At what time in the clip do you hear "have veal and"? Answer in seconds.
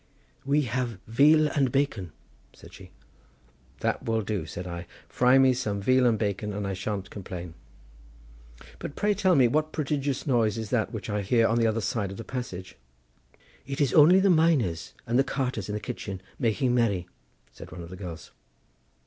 0.63-1.71